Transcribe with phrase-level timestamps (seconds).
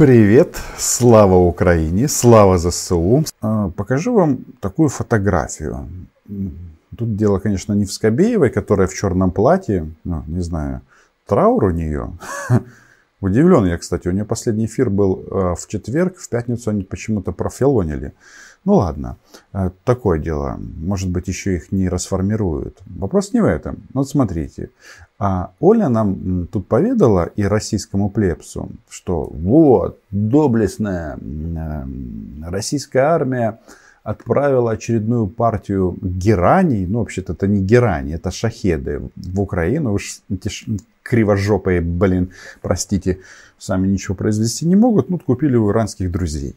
[0.00, 3.22] Привет, слава Украине, слава ЗСУ.
[3.42, 5.90] А, покажу вам такую фотографию.
[6.96, 10.80] Тут дело, конечно, не в Скобеевой, которая в черном платье, ну, не знаю,
[11.26, 12.14] траур у нее.
[13.20, 17.32] Удивлен я, кстати, у нее последний эфир был а, в четверг, в пятницу они почему-то
[17.32, 18.14] профилонили.
[18.64, 19.18] Ну ладно,
[19.52, 20.58] а, такое дело.
[20.78, 22.78] Может быть, еще их не расформируют.
[22.86, 23.82] Вопрос не в этом.
[23.92, 24.70] Вот смотрите,
[25.20, 31.18] а Оля нам тут поведала и российскому плебсу, что вот, доблестная
[32.42, 33.60] российская армия
[34.02, 40.50] отправила очередную партию гераний, ну вообще-то это не герани, это шахеды в Украину, уж эти
[41.02, 42.30] кривожопые, блин,
[42.62, 43.18] простите,
[43.58, 46.56] сами ничего произвести не могут, ну купили у иранских друзей.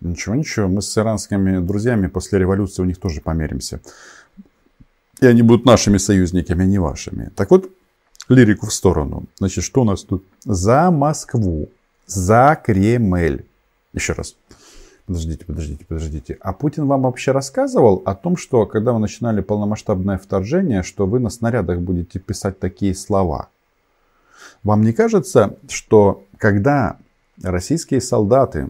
[0.00, 3.80] Ничего, ничего, мы с иранскими друзьями после революции у них тоже померимся.
[5.20, 7.32] И они будут нашими союзниками, а не вашими.
[7.34, 7.68] Так вот,
[8.34, 9.24] лирику в сторону.
[9.38, 10.24] Значит, что у нас тут?
[10.44, 11.68] За Москву,
[12.06, 13.44] за Кремль.
[13.92, 14.36] Еще раз.
[15.06, 16.38] Подождите, подождите, подождите.
[16.40, 21.18] А Путин вам вообще рассказывал о том, что когда вы начинали полномасштабное вторжение, что вы
[21.18, 23.48] на снарядах будете писать такие слова?
[24.62, 26.98] Вам не кажется, что когда
[27.42, 28.68] российские солдаты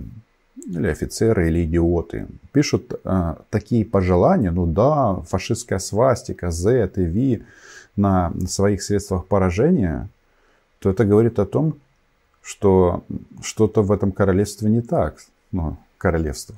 [0.66, 7.44] или офицеры, или идиоты пишут э, такие пожелания, ну да, фашистская свастика, Z и V,
[7.98, 10.08] на своих средствах поражения,
[10.78, 11.74] то это говорит о том,
[12.40, 13.04] что
[13.42, 15.16] что-то в этом королевстве не так.
[15.52, 16.56] Ну, королевство.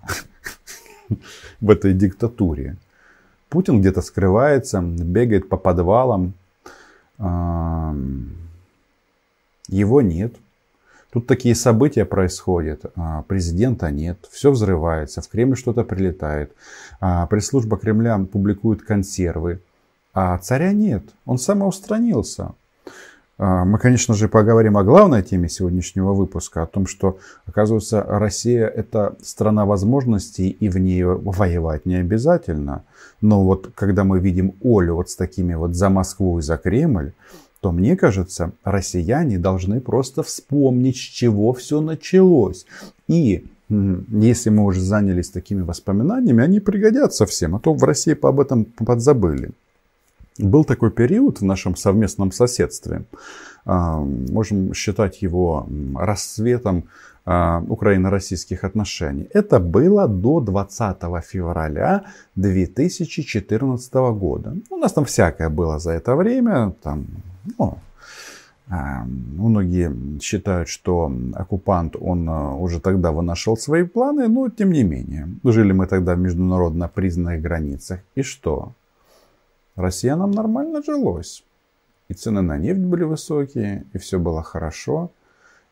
[1.61, 2.77] В этой диктатуре.
[3.48, 6.34] Путин где-то скрывается, бегает по подвалам.
[9.68, 10.34] Его нет.
[11.12, 12.84] Тут такие события происходят.
[12.94, 16.52] А, президента нет, все взрывается, в Кремль что-то прилетает.
[17.00, 19.61] А, пресс-служба Кремля публикует консервы.
[20.12, 22.53] А царя нет, он самоустранился.
[23.42, 28.67] А, мы, конечно же, поговорим о главной теме сегодняшнего выпуска, о том, что, оказывается, Россия–
[28.77, 32.83] это страна возможностей, и в ней воевать не обязательно.
[33.22, 37.13] Но вот когда мы видим Олю вот с такими вот за Москву и за Кремль,
[37.61, 42.67] то мне кажется, россияне должны просто вспомнить, с чего все началось.
[43.08, 48.40] И если мы уже занялись такими воспоминаниями, они пригодятся всем, а то в России об
[48.40, 49.52] этом подзабыли.
[50.39, 53.05] Был такой период в нашем совместном соседстве.
[53.64, 56.85] А, можем считать его расцветом
[57.27, 59.29] а, украино-российских отношений.
[59.35, 62.05] Это было до 20 февраля
[62.36, 64.57] 2014 года.
[64.70, 66.74] У нас там всякое было за это время.
[66.83, 67.07] Там,
[67.58, 67.79] ну,
[68.69, 75.29] а, Многие считают, что оккупант, он уже тогда вынашивал свои планы, но тем не менее.
[75.45, 78.01] Жили мы тогда в международно признанных границах.
[78.14, 78.73] И что?
[79.80, 81.45] Россиянам нормально жилось.
[82.08, 85.11] И цены на нефть были высокие, и все было хорошо.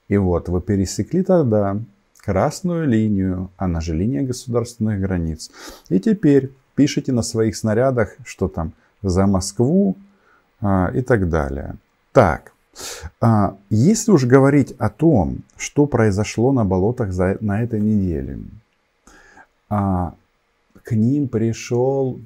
[0.08, 1.78] И вот вы пересекли тогда
[2.18, 5.50] красную линию, она же линия государственных границ.
[5.88, 9.96] И теперь пишите на своих снарядах, что там за Москву
[10.60, 11.76] а, и так далее.
[12.12, 12.52] Так,
[13.20, 18.38] а, если уж говорить о том, что произошло на болотах за, на этой неделе,
[19.68, 20.14] а,
[20.82, 22.20] к ним пришел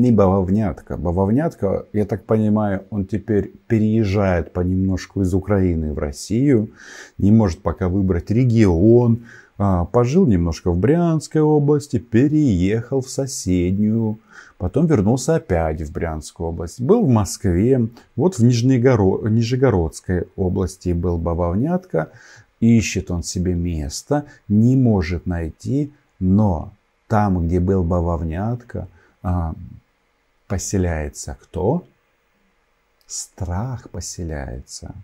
[0.00, 0.96] не бавовнятка.
[0.96, 6.70] Бавовнятка, я так понимаю, он теперь переезжает понемножку из Украины в Россию,
[7.18, 9.24] не может пока выбрать регион,
[9.58, 14.18] а, пожил немножко в Брянской области, переехал в соседнюю,
[14.56, 19.28] потом вернулся опять в Брянскую область, был в Москве, вот в Нижнегоро...
[19.28, 22.10] Нижегородской области был Бавовнятка,
[22.60, 26.72] ищет он себе место, не может найти, но
[27.08, 28.86] там, где был Бавовнятка,
[29.22, 29.54] а,
[30.48, 31.84] поселяется кто?
[33.06, 34.94] Страх поселяется.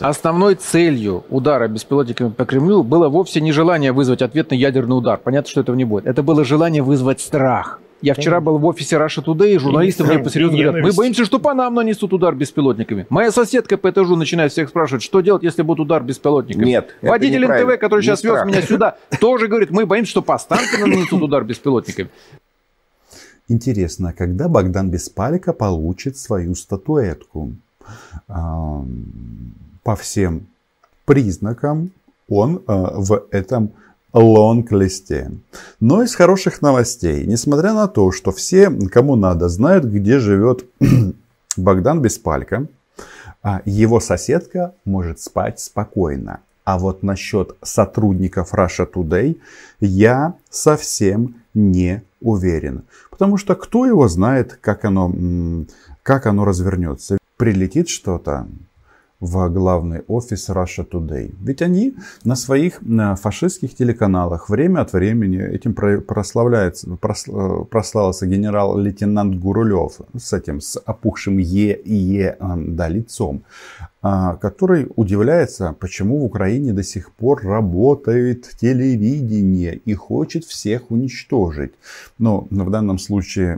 [0.00, 5.18] Основной целью удара беспилотниками по Кремлю было вовсе не желание вызвать ответный ядерный удар.
[5.18, 6.06] Понятно, что этого не будет.
[6.06, 7.78] Это было желание вызвать страх.
[8.02, 11.38] Я вчера был в офисе Russia Today, и журналисты мне посерьезно говорят, мы боимся, что
[11.38, 13.06] по нам нанесут удар беспилотниками.
[13.08, 16.64] Моя соседка по этажу начинает всех спрашивать, что делать, если будет удар беспилотниками.
[16.64, 20.36] Нет, Водитель НТВ, который не сейчас вез меня сюда, тоже говорит, мы боимся, что по
[20.36, 22.08] станкам нанесут удар беспилотниками.
[23.48, 27.52] Интересно, когда Богдан Беспалика получит свою статуэтку?
[28.26, 30.46] По всем
[31.04, 31.90] признакам
[32.28, 33.72] он а, в этом
[34.12, 35.32] лонг-листе.
[35.80, 40.64] Но из хороших новостей, несмотря на то, что все, кому надо, знают, где живет
[41.56, 42.66] Богдан Беспалько,
[43.42, 46.40] а, его соседка может спать спокойно.
[46.64, 49.38] А вот насчет сотрудников Russia Today
[49.80, 52.84] я совсем не уверен.
[53.10, 55.12] Потому что кто его знает, как оно,
[56.02, 57.18] как оно развернется.
[57.36, 58.46] Прилетит что-то,
[59.22, 61.32] в главный офис Russia Today.
[61.40, 62.80] Ведь они на своих
[63.20, 66.98] фашистских телеканалах время от времени этим прославляется,
[67.70, 73.44] прославился генерал-лейтенант Гурулев с этим, с опухшим Е и Е да, лицом,
[74.02, 81.74] а, который удивляется, почему в Украине до сих пор работает телевидение и хочет всех уничтожить.
[82.18, 83.56] Но в данном случае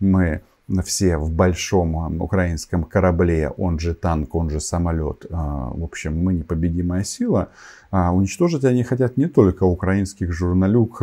[0.00, 0.40] мы
[0.80, 6.34] все в большом украинском корабле, он же танк, он же самолет, а, в общем, мы
[6.34, 7.48] непобедимая сила.
[7.90, 11.02] А уничтожить они хотят не только украинских журналюк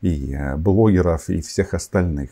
[0.00, 2.30] и э, блогеров и всех остальных.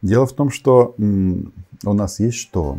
[0.00, 2.78] Дело в том, что у нас есть что?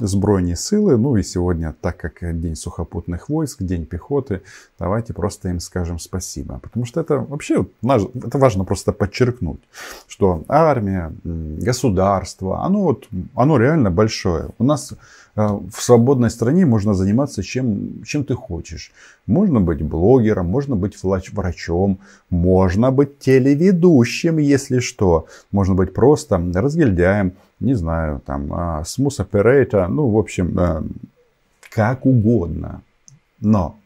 [0.00, 4.40] Збройні силы, ну и сегодня, так как День сухопутных войск, День пехоты,
[4.78, 6.58] давайте просто им скажем спасибо.
[6.58, 9.60] Потому что это вообще, это важно просто подчеркнуть,
[10.08, 14.48] что армия, государство, оно, вот, оно реально большое.
[14.58, 14.94] У нас
[15.36, 18.92] в свободной стране можно заниматься чем, чем ты хочешь.
[19.26, 20.94] Можно быть блогером, можно быть
[21.32, 21.98] врачом,
[22.30, 25.26] можно быть телеведущим, если что.
[25.50, 28.82] Можно быть просто разгильдяем, не знаю, там, а,
[29.18, 30.82] operator, ну, в общем, э,
[31.70, 32.82] как угодно.
[33.40, 33.76] Но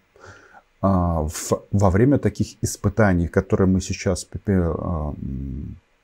[0.82, 1.26] а,
[1.72, 5.12] во время таких испытаний, которые мы сейчас э,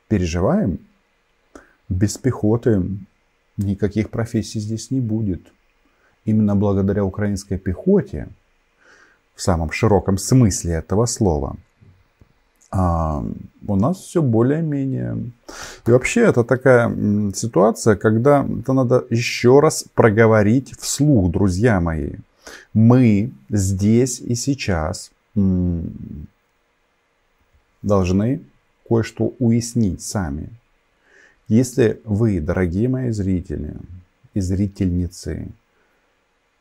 [0.08, 0.78] переживаем,
[1.88, 2.82] без пехоты
[3.56, 5.40] никаких профессий здесь не будет.
[6.24, 8.28] Именно благодаря украинской пехоте,
[9.34, 11.56] в самом широком смысле этого слова,
[12.70, 13.24] а
[13.66, 15.30] у нас все более-менее.
[15.86, 16.92] И вообще это такая
[17.32, 22.14] ситуация, когда это надо еще раз проговорить вслух, друзья мои.
[22.72, 25.12] Мы здесь и сейчас
[27.82, 28.40] должны
[28.88, 30.48] кое-что уяснить сами.
[31.48, 33.74] Если вы, дорогие мои зрители
[34.32, 35.48] и зрительницы,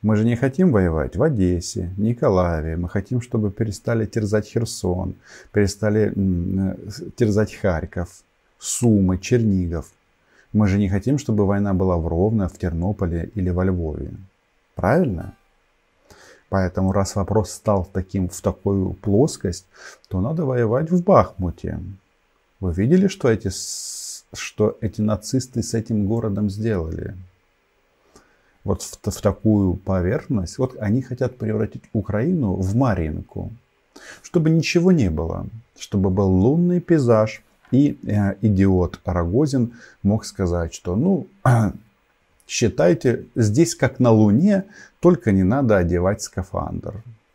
[0.02, 2.76] мы же не хотим воевать в Одессе, Николаеве.
[2.76, 5.16] Мы хотим, чтобы перестали терзать Херсон,
[5.54, 6.76] перестали э,
[7.16, 8.24] терзать Харьков,
[8.60, 9.90] Сумы, Чернигов.
[10.52, 14.12] Мы же не хотим, чтобы война была в Ровно, в Тернополе или во Львове.
[14.76, 15.34] Правильно?
[16.50, 19.66] Поэтому раз вопрос стал таким, в такую плоскость,
[20.10, 21.80] то надо воевать в Бахмуте.
[22.60, 23.50] Вы видели, что эти,
[24.34, 27.16] что эти нацисты с этим городом сделали?
[28.64, 30.58] вот в, в такую поверхность.
[30.58, 33.52] Вот они хотят превратить Украину в Маринку,
[34.22, 35.48] чтобы ничего не было,
[35.78, 37.42] чтобы был лунный пейзаж.
[37.72, 41.28] И э, идиот Рогозин мог сказать, что ну,
[42.48, 44.66] считайте, здесь как на Луне,
[45.00, 46.94] только не надо одевать скафандр.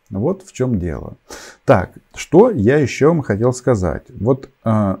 [0.09, 1.17] Вот в чем дело.
[1.65, 4.03] Так, что я еще вам хотел сказать.
[4.09, 4.95] Вот э,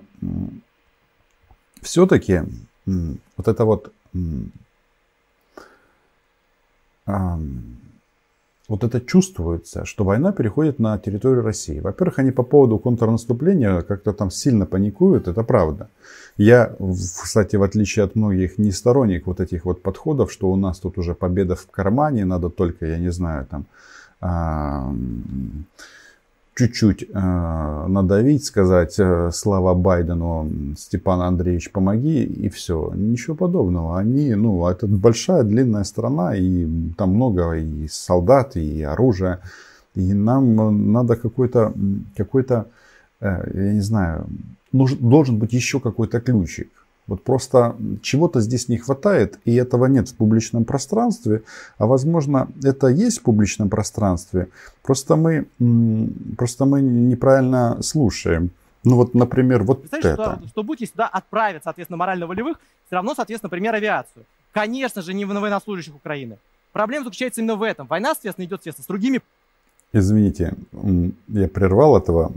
[1.81, 2.41] все-таки
[2.85, 3.91] вот это вот
[8.69, 11.79] вот это чувствуется, что война переходит на территорию России.
[11.79, 15.89] Во-первых, они по поводу контрнаступления как-то там сильно паникуют, это правда.
[16.37, 16.75] Я,
[17.23, 20.99] кстати, в отличие от многих, не сторонник вот этих вот подходов, что у нас тут
[20.99, 23.65] уже победа в кармане, надо только, я не знаю, там
[26.59, 32.91] чуть-чуть э, надавить, сказать э, слава Байдену, Степан Андреевич, помоги, и все.
[32.95, 33.97] Ничего подобного.
[33.97, 36.67] Они, ну, это большая, длинная страна, и
[36.97, 39.39] там много и солдат, и оружия.
[39.95, 41.73] И нам надо какой-то,
[42.17, 42.65] какой-то,
[43.21, 44.27] э, я не знаю,
[44.73, 46.69] нужен, должен быть еще какой-то ключик.
[47.09, 51.41] Вот просто чего-то здесь не хватает, и этого нет в публичном пространстве,
[51.79, 54.47] а возможно это есть в публичном пространстве,
[54.83, 55.47] просто мы,
[56.37, 58.51] просто мы неправильно слушаем.
[58.83, 60.13] Ну вот, например, вот это.
[60.13, 64.23] Что, что будете сюда отправят, соответственно, морально-волевых, все равно, соответственно, например, авиацию.
[64.53, 66.37] Конечно же, не на военнослужащих Украины.
[66.71, 67.87] Проблема заключается именно в этом.
[67.87, 69.21] Война, соответственно, идет, соответственно, с другими...
[69.91, 70.53] Извините,
[71.27, 72.31] я прервал этого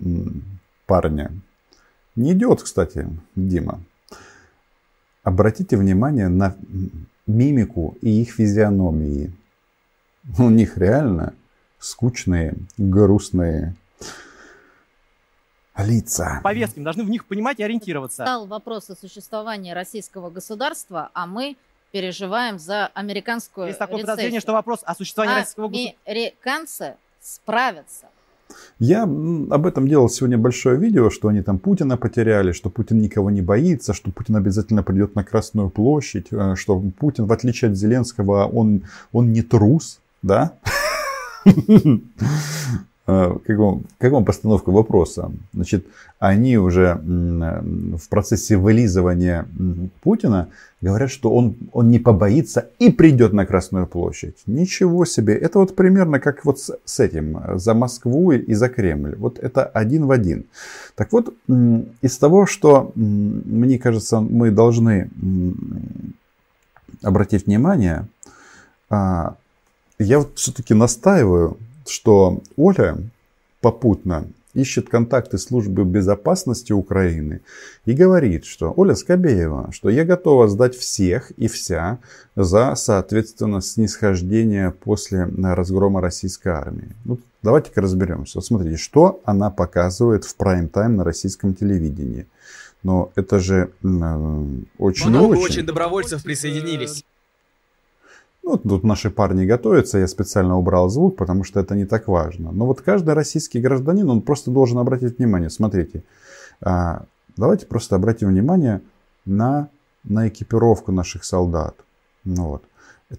[0.87, 1.31] парня.
[2.17, 3.81] Не идет, кстати, Дима.
[5.23, 6.57] Обратите внимание на
[7.27, 9.33] мимику и их физиономии.
[10.39, 11.35] У них реально
[11.79, 13.75] скучные, грустные
[15.77, 16.41] лица.
[16.43, 18.23] Повестки, мы должны в них понимать и ориентироваться.
[18.25, 21.57] Стал вопрос о существовании российского государства, а мы
[21.93, 26.01] переживаем за американскую Есть такое подозрение, что вопрос о существовании а российского государства...
[26.05, 28.07] Американцы справятся.
[28.79, 33.31] Я об этом делал сегодня большое видео, что они там Путина потеряли, что Путин никого
[33.31, 37.77] не боится, что Путин обязательно придет на Красную площадь, э, что Путин, в отличие от
[37.77, 38.83] Зеленского, он,
[39.13, 40.53] он не трус, да?
[43.13, 45.31] э, как вам, как вам постановка вопроса?
[45.53, 45.87] Значит,
[46.19, 49.47] они уже в процессе вылизывания
[50.03, 50.49] Путина
[50.81, 54.37] говорят, что он, он не побоится и придет на Красную площадь.
[54.47, 55.35] Ничего себе.
[55.35, 59.15] Это вот примерно как вот с, с этим, за Москву и за Кремль.
[59.17, 60.45] Вот это один в один.
[60.95, 61.35] Так вот,
[62.03, 65.11] из того, что, мне кажется, мы должны
[67.03, 68.07] обратить внимание,
[68.91, 69.37] а,
[69.99, 72.97] я вот все-таки настаиваю, что Оля
[73.61, 77.41] попутно ищет контакты службы безопасности Украины
[77.87, 81.99] и говорит, что Оля Скобеева, что я готова сдать всех и вся
[82.37, 86.95] за, соответственно, снисхождение после разгрома российской армии.
[87.05, 88.39] Ну, давайте-ка разберемся.
[88.39, 92.27] Вот смотрите, что она показывает в прайм-тайм на российском телевидении.
[92.83, 94.47] Но это же э,
[94.79, 95.43] очень Много очень...
[95.45, 97.05] очень добровольцев присоединились.
[98.43, 102.51] Ну, тут наши парни готовятся, я специально убрал звук, потому что это не так важно.
[102.51, 105.49] Но вот каждый российский гражданин, он просто должен обратить внимание.
[105.49, 106.03] Смотрите,
[106.61, 107.05] а,
[107.37, 108.81] давайте просто обратим внимание
[109.25, 109.69] на,
[110.03, 111.77] на экипировку наших солдат.
[112.25, 112.65] Ну, вот.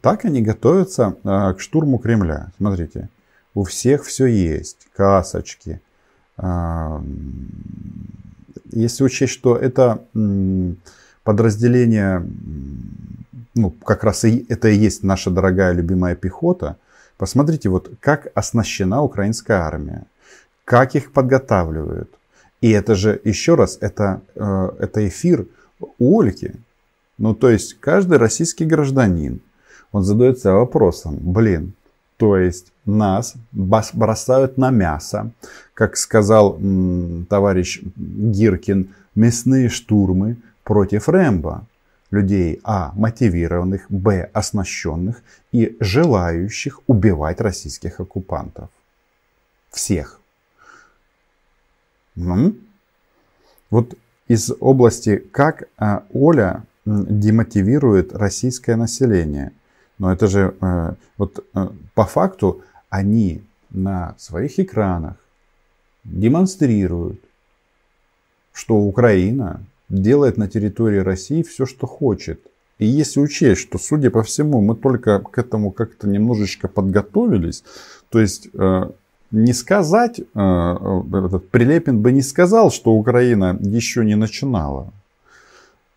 [0.01, 2.51] так они готовятся а, к штурму Кремля.
[2.57, 3.09] Смотрите,
[3.55, 4.87] у всех все есть.
[4.93, 5.79] Касочки.
[6.37, 7.01] А,
[8.71, 10.03] если учесть, что это
[11.23, 12.27] подразделение
[13.55, 16.77] ну, как раз и это и есть наша дорогая любимая пехота.
[17.17, 20.03] Посмотрите, вот как оснащена украинская армия,
[20.65, 22.09] как их подготавливают.
[22.61, 25.45] И это же, еще раз, это, э, это эфир
[25.99, 26.55] у Ольки.
[27.17, 29.41] Ну, то есть, каждый российский гражданин,
[29.91, 31.73] он задается вопросом, блин,
[32.17, 35.31] то есть нас бросают на мясо,
[35.73, 41.65] как сказал м, товарищ Гиркин, мясные штурмы против Рэмбо
[42.13, 42.91] людей а.
[42.95, 44.29] мотивированных, б.
[44.33, 48.69] оснащенных и желающих убивать российских оккупантов.
[49.71, 50.19] Всех.
[52.15, 52.55] Ну,
[53.71, 59.51] вот из области, как а, Оля демотивирует российское население.
[59.97, 65.15] Но это же э, вот э, по факту они на своих экранах
[66.03, 67.19] демонстрируют,
[68.51, 72.39] что Украина делает на территории России все, что хочет.
[72.79, 77.63] И если учесть, что, судя по всему, мы только к этому как-то немножечко подготовились,
[78.09, 78.89] то есть э,
[79.31, 84.91] не сказать, э, этот Прилепин бы не сказал, что Украина еще не начинала.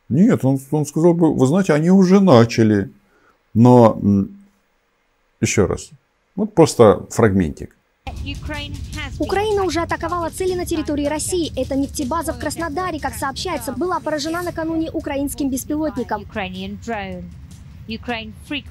[0.09, 2.91] Нет, он, он сказал бы, вы знаете, они уже начали.
[3.55, 3.99] Но,
[5.41, 5.91] еще раз,
[6.37, 7.75] вот просто фрагментик.
[9.21, 11.53] Украина уже атаковала цели на территории России.
[11.57, 16.25] Это нефтебаза в Краснодаре, как сообщается, была поражена накануне украинским беспилотником.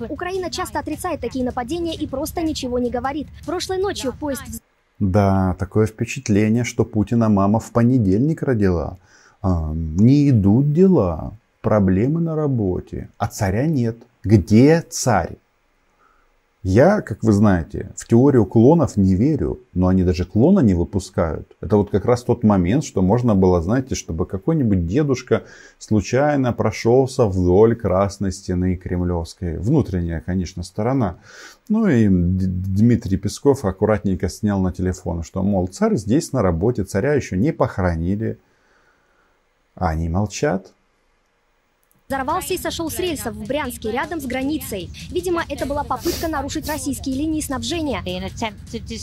[0.10, 3.28] Украина часто отрицает такие нападения и просто ничего не говорит.
[3.46, 4.44] Прошлой ночью поезд...
[5.00, 8.98] Да, такое впечатление, что Путина мама в понедельник родила.
[9.42, 13.98] А, не идут дела, проблемы на работе, а царя нет.
[14.24, 15.38] Где царь?
[16.68, 21.56] Я, как вы знаете, в теорию клонов не верю, но они даже клона не выпускают.
[21.62, 25.44] Это вот как раз тот момент, что можно было, знаете, чтобы какой-нибудь дедушка
[25.78, 29.60] случайно прошелся вдоль красной стены кремлевской.
[29.60, 31.18] Внутренняя, конечно, сторона.
[31.70, 37.14] Ну и Дмитрий Песков аккуратненько снял на телефон, что, мол, царь здесь на работе, царя
[37.14, 38.40] еще не похоронили.
[39.76, 40.74] А они молчат.
[42.08, 44.92] Взорвался и сошел с рельсов в Брянске, рядом с границей.
[45.10, 48.04] Видимо, это была попытка нарушить российские линии снабжения.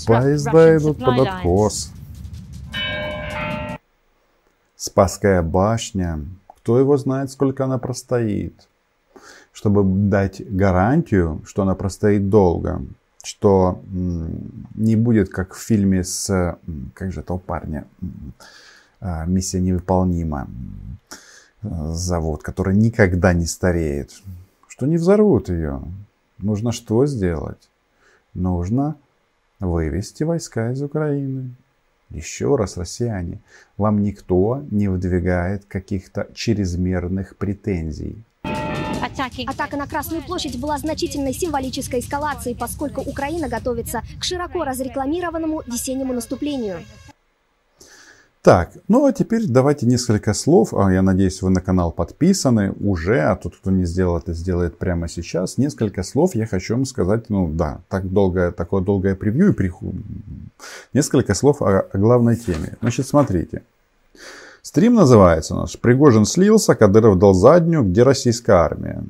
[0.07, 1.91] Поезда идут под откос.
[4.77, 6.21] Спасская башня.
[6.59, 8.69] Кто его знает, сколько она простоит.
[9.53, 12.83] Чтобы дать гарантию, что она простоит долго.
[13.25, 13.83] Что
[14.77, 16.57] не будет, как в фильме с...
[16.95, 17.85] Как же этого парня?
[19.01, 20.47] А, Миссия невыполнима
[21.63, 24.13] завод, который никогда не стареет,
[24.69, 25.83] что не взорвут ее.
[26.39, 27.69] Нужно что сделать?
[28.35, 28.97] Нужно
[29.61, 31.55] вывести войска из Украины.
[32.11, 33.41] Еще раз, россияне,
[33.77, 38.23] вам никто не выдвигает каких-то чрезмерных претензий.
[39.47, 46.13] Атака на Красную площадь была значительной символической эскалацией, поскольку Украина готовится к широко разрекламированному весеннему
[46.13, 46.81] наступлению.
[48.43, 50.75] Так, ну а теперь давайте несколько слов.
[50.75, 54.79] А, я надеюсь, вы на канал подписаны уже, а тот, кто не сделал это, сделает
[54.79, 55.59] прямо сейчас.
[55.59, 57.31] Несколько слов я хочу вам сказать.
[57.31, 59.95] Ну да, так долгое, такое долгое превью и приху.
[60.93, 62.77] Несколько слов о, о главной теме.
[62.81, 63.63] Значит, смотрите.
[64.61, 69.05] Стрим называется наш «Пригожин слился, Кадыров дал заднюю, где российская армия?»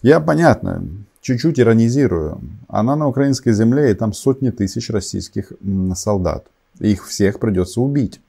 [0.00, 0.84] Я, понятно,
[1.22, 2.40] чуть-чуть иронизирую.
[2.68, 5.52] Она на украинской земле, и там сотни тысяч российских
[5.96, 6.46] солдат.
[6.78, 8.20] Их всех придется убить.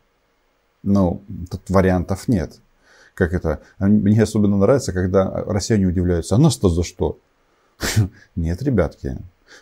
[0.83, 2.59] Ну, тут вариантов нет.
[3.13, 3.61] Как это?
[3.79, 7.17] Мне особенно нравится, когда россияне удивляются, а нас-то за что?
[8.35, 9.17] Нет, ребятки,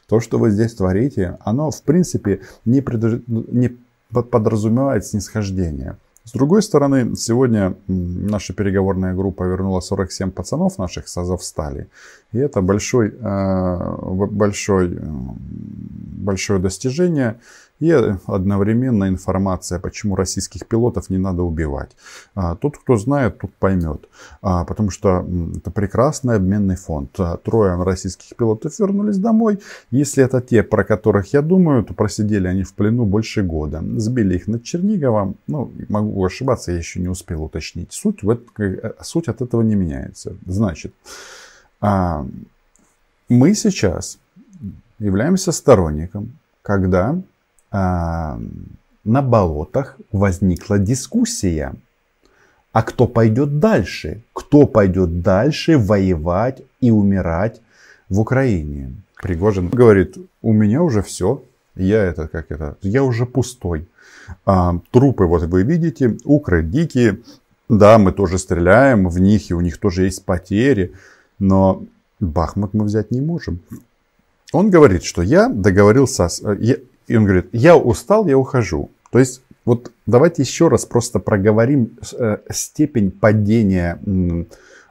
[0.08, 3.22] то, что вы здесь творите, оно в принципе не, предож...
[3.28, 3.78] не
[4.10, 5.98] подразумевает снисхождение.
[6.24, 11.88] С другой стороны, сегодня наша переговорная группа вернула 47 пацанов наших с Азовстали.
[12.34, 17.40] И это большой, э, большой, большое достижение.
[17.80, 17.92] И
[18.26, 21.92] одновременно информация, почему российских пилотов не надо убивать.
[22.34, 24.10] А, тот, кто знает, тот поймет.
[24.42, 27.12] А, потому что это прекрасный обменный фонд.
[27.20, 29.60] А, трое российских пилотов вернулись домой.
[29.92, 33.84] Если это те, про которых я думаю, то просидели они в плену больше года.
[33.98, 35.36] Сбили их над Черниговом.
[35.46, 37.94] Ну, могу ошибаться, я еще не успел уточнить.
[37.94, 40.36] Суть, в это, суть от этого не меняется.
[40.48, 40.94] Значит,
[41.80, 44.18] мы сейчас
[44.98, 46.32] являемся сторонником,
[46.64, 47.22] когда
[47.72, 51.76] на болотах возникла дискуссия.
[52.72, 54.22] А кто пойдет дальше?
[54.34, 57.62] Кто пойдет дальше воевать и умирать
[58.10, 58.94] в Украине?
[59.22, 61.44] Пригожин говорит, у меня уже все.
[61.76, 63.88] Я это, как это, я уже пустой.
[64.46, 67.20] А, трупы, вот вы видите, укры дикие.
[67.70, 70.94] Да, мы тоже стреляем в них, и у них тоже есть потери.
[71.40, 71.84] Но
[72.20, 73.60] Бахмут мы взять не можем.
[74.54, 78.92] Он говорит, что я договорился, я, и он говорит, я устал, я ухожу.
[79.12, 84.00] То есть вот давайте еще раз просто проговорим э, степень падения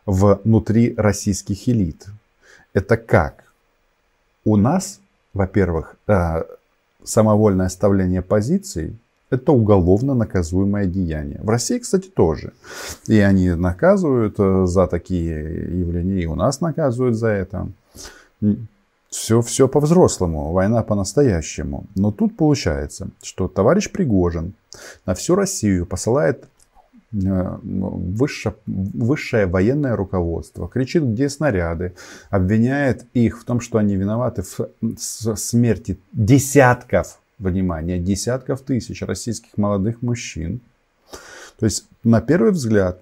[0.04, 2.06] внутри российских элит.
[2.72, 3.44] Это как?
[4.44, 5.00] У нас,
[5.32, 6.42] во-первых, э,
[7.02, 8.96] самовольное оставление позиций–
[9.30, 11.40] это уголовно наказуемое деяние.
[11.42, 12.52] В России, кстати, тоже.
[13.08, 17.68] И они наказывают э, за такие явления, и у нас наказывают за это.
[19.16, 21.86] Все, все по-взрослому, война по-настоящему.
[21.94, 24.52] Но тут получается, что товарищ Пригожин
[25.06, 26.44] на всю Россию посылает
[27.14, 31.94] э, высшее, высшее военное руководство, кричит, где снаряды,
[32.28, 40.02] обвиняет их в том, что они виноваты в смерти десятков, внимание, десятков тысяч российских молодых
[40.02, 40.60] мужчин.
[41.58, 43.00] То есть, на первый взгляд,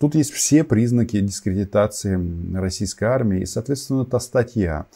[0.00, 2.18] тут есть все признаки дискредитации
[2.52, 4.86] российской армии и, соответственно, та статья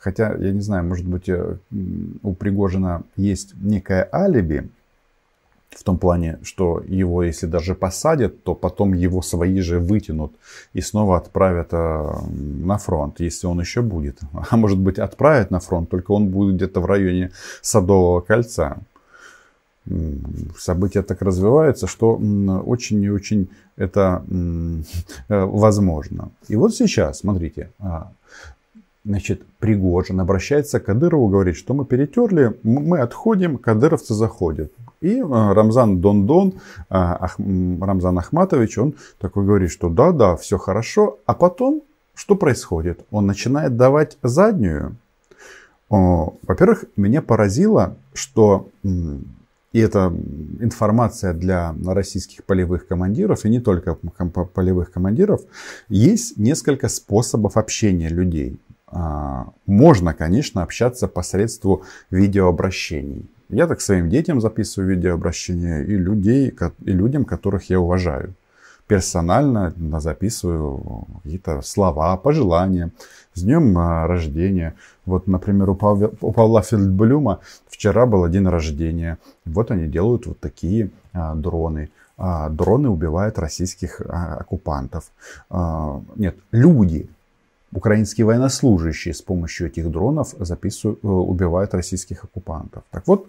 [0.00, 1.56] Хотя, я не знаю, может быть, э,
[2.22, 4.68] у Пригожина есть некое алиби,
[5.70, 10.32] в том плане, что его, если даже посадят, то потом его свои же вытянут
[10.72, 14.18] и снова отправят э, на фронт, если он еще будет.
[14.50, 17.30] А может быть, отправят на фронт, только он будет где-то в районе
[17.62, 18.78] Садового кольца.
[20.58, 22.16] События так развиваются, что
[22.66, 26.30] очень и очень это э, возможно.
[26.48, 28.12] И вот сейчас, смотрите, а,
[29.04, 34.72] Значит, Пригожин обращается к Кадырову, говорит, что мы перетерли, мы отходим, кадыровцы заходят.
[35.00, 36.60] И э, Рамзан Дондон,
[36.90, 37.16] э,
[37.80, 41.18] Рамзан Ахматович, он такой говорит, что да-да, все хорошо.
[41.24, 41.82] А потом,
[42.14, 43.00] что происходит?
[43.10, 44.96] Он начинает давать заднюю.
[45.88, 48.68] Во-первых, меня поразило, что
[49.72, 50.12] и это
[50.60, 53.94] информация для российских полевых командиров, и не только
[54.54, 55.40] полевых командиров,
[55.88, 58.58] есть несколько способов общения людей.
[58.92, 63.26] А, можно, конечно, общаться посредством видеообращений.
[63.48, 68.34] Я так своим детям записываю видеообращения и, людей, и людям, которых я уважаю.
[68.86, 72.90] Персонально записываю какие-то слова, пожелания.
[73.34, 74.74] С днем а, рождения.
[75.06, 79.18] Вот, например, у Павла, у Павла Фельдблюма вчера был день рождения.
[79.44, 81.90] Вот они делают вот такие а, дроны.
[82.18, 85.04] А, дроны убивают российских а, оккупантов.
[85.48, 87.08] А, нет, люди
[87.72, 92.82] украинские военнослужащие с помощью этих дронов записывают, э, убивают российских оккупантов.
[92.90, 93.26] Так вот,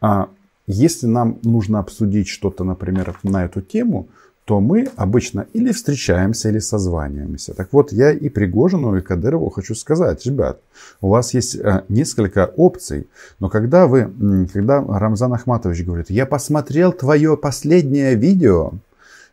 [0.00, 0.28] а,
[0.66, 4.08] если нам нужно обсудить что-то, например, на эту тему,
[4.44, 7.54] то мы обычно или встречаемся, или созваниваемся.
[7.54, 10.60] Так вот, я и Пригожину, и Кадырову хочу сказать, ребят,
[11.00, 13.06] у вас есть э, несколько опций,
[13.38, 14.10] но когда вы,
[14.52, 18.72] когда Рамзан Ахматович говорит, я посмотрел твое последнее видео,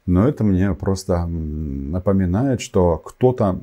[0.08, 3.60] но это мне просто напоминает, что кто-то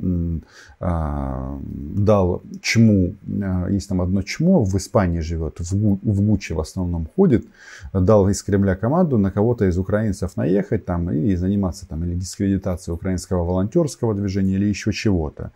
[0.80, 1.58] э,
[1.96, 7.08] дал чму, э, есть там одно чмо, в Испании живет, в, в Гуччи в основном
[7.16, 7.46] ходит,
[7.92, 12.94] дал из Кремля команду на кого-то из украинцев наехать там и заниматься там или дискредитацией
[12.94, 15.50] украинского волонтерского движения или еще чего-то.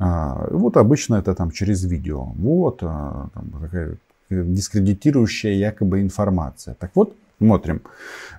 [0.00, 2.24] А, вот обычно это там через видео.
[2.36, 3.96] Вот а, там, такая
[4.30, 6.74] дискредитирующая якобы информация.
[6.74, 7.82] Так вот, смотрим.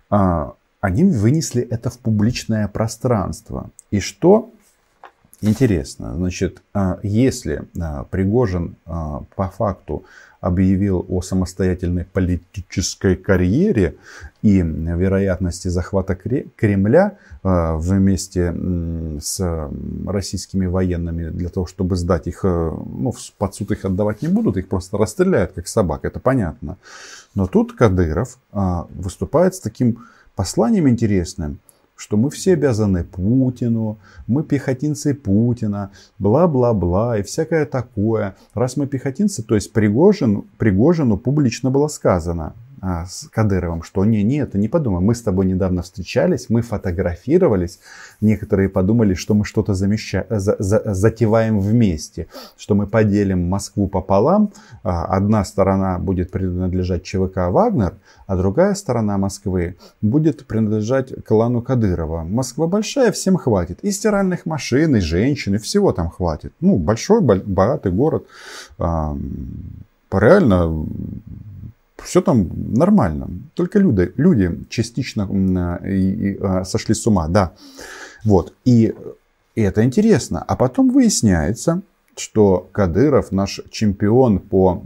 [0.10, 3.71] А, они вынесли это в публичное пространство.
[3.91, 4.52] И что
[5.41, 10.06] Интересно, значит, а, если а, Пригожин а, по факту
[10.39, 13.95] объявил о самостоятельной политической карьере
[14.41, 18.56] и вероятности захвата Кремля вместе
[19.19, 19.69] с
[20.06, 24.67] российскими военными для того, чтобы сдать их, ну, под суд их отдавать не будут, их
[24.67, 26.78] просто расстреляют как собак, это понятно.
[27.34, 31.60] Но тут Кадыров выступает с таким посланием интересным,
[31.95, 38.36] что мы все обязаны Путину, мы пехотинцы Путина, бла-бла-бла и всякое такое.
[38.54, 44.24] Раз мы пехотинцы, то есть Пригожин, Пригожину публично было сказано– а, с Кадыровым, что не,
[44.24, 47.80] не, это не подумай, мы с тобой недавно встречались, мы фотографировались,
[48.22, 50.26] некоторые подумали, что мы что-то замеща...
[50.30, 54.52] за, за, затеваем вместе, что мы поделим Москву пополам,
[54.84, 57.94] а, одна сторона будет принадлежать ЧВК «Вагнер»,
[58.28, 62.24] а другая сторона Москвы будет принадлежать клану Кадырова.
[62.24, 63.80] Москва большая, всем хватит.
[63.84, 66.54] И стиральных машин, и женщин, и всего там хватит.
[66.60, 68.26] Ну, большой, богатый город.
[70.12, 70.86] Реально
[72.06, 73.28] все там нормально.
[73.56, 77.52] Только люди, люди частично а, сошли с ума, да.
[78.24, 78.54] Вот.
[78.63, 78.94] И
[79.56, 80.44] это интересно.
[80.48, 81.82] А потом выясняется,
[82.18, 84.82] что Кадыров наш чемпион по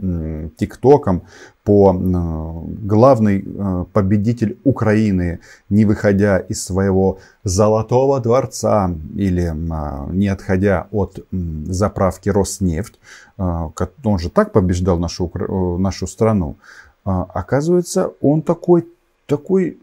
[0.56, 1.22] тиктокам,
[1.62, 10.88] по главный а, победитель Украины, не выходя из своего золотого дворца или а, не отходя
[10.90, 12.98] от заправки Роснефть,
[13.36, 15.30] он же так побеждал нашу,
[15.78, 16.56] нашу страну,
[17.04, 18.88] а, оказывается, он такой,
[19.26, 19.78] такой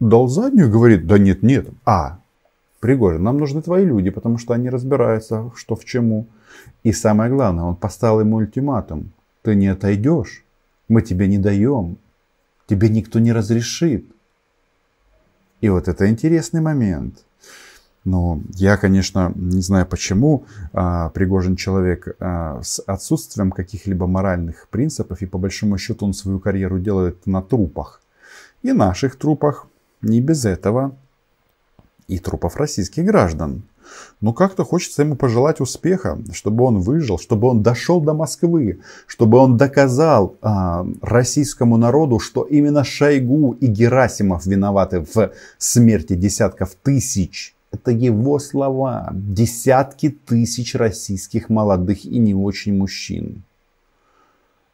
[0.00, 1.68] дал заднюю, говорит, да нет, нет.
[1.84, 2.18] А,
[2.80, 6.26] Пригожин, нам нужны твои люди, потому что они разбираются, что в чему.
[6.82, 9.12] И самое главное, он поставил ему ультиматум.
[9.42, 10.44] Ты не отойдешь,
[10.88, 11.98] мы тебе не даем,
[12.66, 14.06] тебе никто не разрешит.
[15.60, 17.25] И вот это интересный момент.
[18.06, 25.22] Но я, конечно, не знаю почему а, Пригожин человек а, с отсутствием каких-либо моральных принципов,
[25.22, 28.00] и по большому счету он свою карьеру делает на трупах.
[28.62, 29.66] И наших трупах,
[30.02, 30.94] не без этого,
[32.06, 33.64] и трупов российских граждан.
[34.20, 39.38] Но как-то хочется ему пожелать успеха, чтобы он выжил, чтобы он дошел до Москвы, чтобы
[39.38, 47.55] он доказал а, российскому народу, что именно Шойгу и Герасимов виноваты в смерти десятков тысяч
[47.76, 49.10] это его слова.
[49.12, 53.42] Десятки тысяч российских молодых и не очень мужчин.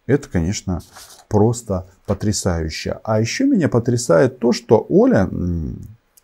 [0.07, 0.81] Это, конечно,
[1.29, 2.99] просто потрясающе.
[3.05, 5.29] А еще меня потрясает то, что Оля,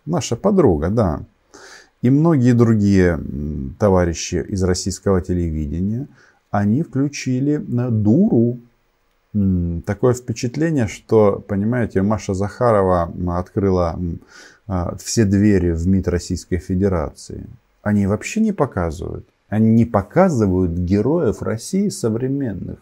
[0.05, 1.21] наша подруга, да,
[2.01, 3.19] и многие другие
[3.77, 6.07] товарищи из российского телевидения,
[6.51, 8.57] они включили на дуру.
[9.85, 13.99] Такое впечатление, что, понимаете, Маша Захарова открыла
[14.97, 17.47] все двери в МИД Российской Федерации.
[17.81, 19.25] Они вообще не показывают.
[19.47, 22.77] Они не показывают героев России современных.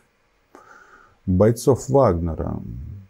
[1.25, 2.59] Бойцов Вагнера.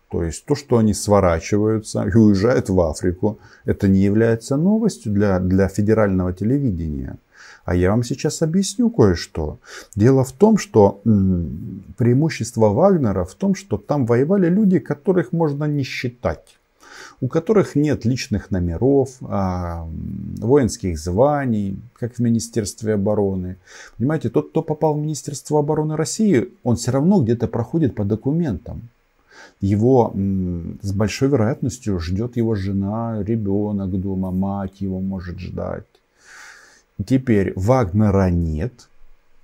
[0.10, 5.40] То есть то, что они сворачиваются и уезжают в Африку, это не является новостью для,
[5.40, 7.18] для федерального телевидения.
[7.66, 9.58] А я вам сейчас объясню кое-что.
[9.96, 11.02] Дело в том, что
[11.98, 16.58] преимущество Вагнера в том, что там воевали люди, которых можно не считать
[17.19, 19.88] у которых нет личных номеров, а,
[20.38, 23.58] воинских званий, как в Министерстве обороны.
[23.97, 28.89] Понимаете, тот, кто попал в Министерство обороны России, он все равно где-то проходит по документам.
[29.62, 30.13] Его
[30.82, 35.86] с большой вероятностью ждет его жена, ребенок дома, мать его может ждать.
[37.03, 38.88] Теперь Вагнера нет,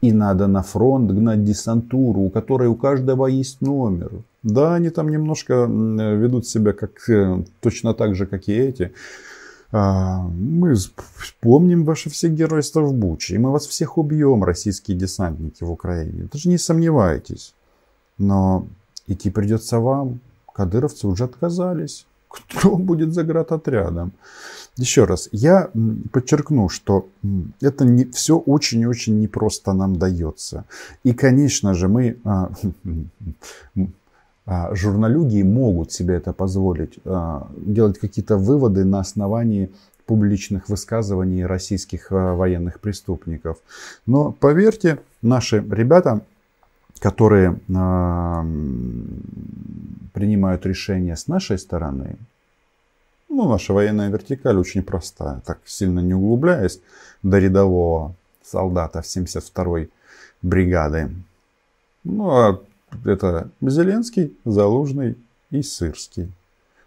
[0.04, 4.12] и надо на фронт гнать десантуру, у которой у каждого есть номер.
[4.44, 8.92] Да, они там немножко ведут себя как, э, точно так же, как и эти.
[9.72, 10.76] А, мы
[11.40, 16.28] помним ваше все геройство в Буче, и мы вас всех убьем, российские десантники в Украине.
[16.34, 17.54] Даже не сомневайтесь.
[18.18, 18.68] Но
[19.08, 20.20] идти придется вам.
[20.54, 22.06] Кадыровцы уже отказались.
[22.28, 24.12] Кто будет за отрядом?
[24.78, 25.70] Еще раз, я
[26.12, 27.08] подчеркну, что
[27.62, 30.66] это не, все очень-очень непросто нам дается.
[31.04, 32.52] И, конечно же, мы а,
[34.46, 39.72] А, журналюги могут себе это позволить, а, делать какие-то выводы на основании
[40.06, 43.60] публичных высказываний российских военных преступников.
[44.06, 46.20] Но поверьте, наши ребята,
[47.00, 47.58] которые
[50.14, 52.18] принимают решения с нашей стороны,
[53.33, 56.81] ну, наша военная вертикаль очень простая, так сильно не углубляясь
[57.23, 59.91] до рядового солдата 72-й
[60.43, 61.11] бригады.
[62.05, 62.61] Ну, а
[63.05, 65.17] это Зеленский, Залужный
[65.51, 66.33] и Сырский.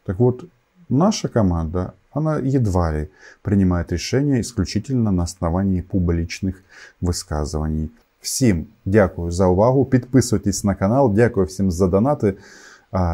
[0.05, 0.45] Так вот,
[0.89, 3.09] наша команда, Она едва ли
[3.41, 6.63] принимает решения исключительно на основании публічних
[7.01, 7.89] висказувань.
[8.21, 9.85] Всім дякую за увагу.
[9.85, 11.13] Підписуйтесь на канал.
[11.13, 12.33] Дякую всім за донати.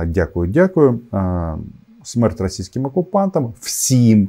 [0.06, 1.00] Дякую, дякую.
[2.03, 3.55] Смерть російським окупантам.
[3.61, 4.29] Всім.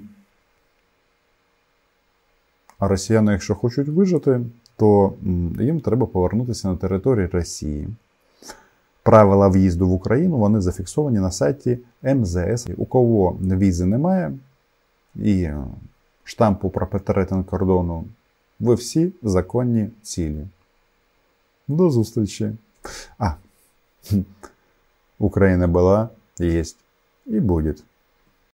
[2.80, 4.42] А росіяни, якщо хочуть вижити,
[4.78, 5.14] то
[5.60, 7.88] їм треба повернутися на територію Росії.
[9.04, 12.68] Правила в'їзду в Україну вони зафіксовані на сайті МЗС.
[12.78, 14.32] У кого візи немає
[15.16, 15.50] і
[16.24, 18.06] штампу про перетин кордону,
[18.60, 20.48] ви всі законні цілі.
[21.68, 22.52] До зустрічі.
[23.18, 23.34] А,
[25.20, 26.10] Україна була,
[26.40, 26.64] є
[27.26, 27.76] і буде.